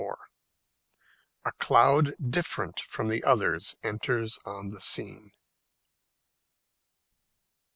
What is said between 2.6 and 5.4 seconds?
FROM THE OTHERS ENTERS ON THE SCENE.